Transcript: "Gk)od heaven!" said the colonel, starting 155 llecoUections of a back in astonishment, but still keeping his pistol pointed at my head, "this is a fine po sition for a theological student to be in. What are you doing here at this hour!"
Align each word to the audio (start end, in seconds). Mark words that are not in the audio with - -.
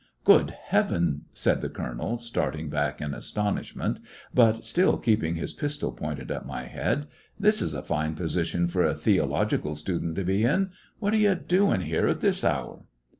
"Gk)od 0.25 0.49
heaven!" 0.49 1.25
said 1.35 1.61
the 1.61 1.69
colonel, 1.69 2.17
starting 2.17 2.71
155 2.71 2.71
llecoUections 2.71 2.97
of 2.97 3.05
a 3.05 3.05
back 3.05 3.07
in 3.07 3.13
astonishment, 3.15 3.99
but 4.33 4.65
still 4.65 4.97
keeping 4.97 5.35
his 5.35 5.53
pistol 5.53 5.91
pointed 5.91 6.31
at 6.31 6.43
my 6.47 6.63
head, 6.63 7.05
"this 7.39 7.61
is 7.61 7.75
a 7.75 7.83
fine 7.83 8.15
po 8.15 8.23
sition 8.23 8.67
for 8.67 8.83
a 8.83 8.95
theological 8.95 9.75
student 9.75 10.15
to 10.15 10.23
be 10.23 10.43
in. 10.43 10.71
What 10.97 11.13
are 11.13 11.17
you 11.17 11.35
doing 11.35 11.81
here 11.81 12.07
at 12.07 12.21
this 12.21 12.43
hour!" 12.43 12.85